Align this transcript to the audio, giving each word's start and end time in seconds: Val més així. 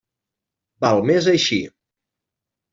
Val 0.85 1.03
més 1.11 1.29
així. 1.35 1.61